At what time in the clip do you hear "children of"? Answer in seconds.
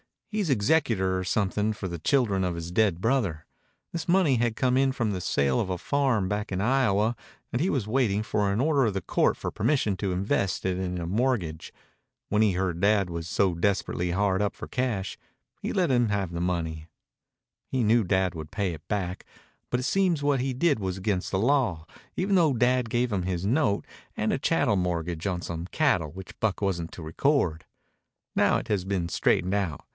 1.99-2.55